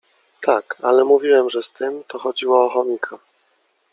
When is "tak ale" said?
0.41-1.03